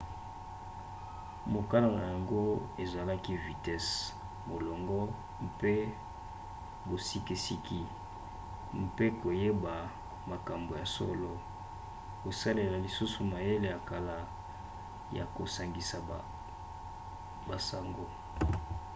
[1.53, 2.43] mokano na yango
[2.83, 3.95] ezalaki vitese
[4.49, 4.97] molongo
[5.49, 5.73] mpe
[6.87, 7.81] bosikisiki
[8.85, 9.73] mpe koyeba
[10.31, 11.31] makambo ya solo
[12.21, 14.17] kosalela lisusu mayele ya kala
[15.17, 15.97] ya kosangisa
[17.47, 18.05] basango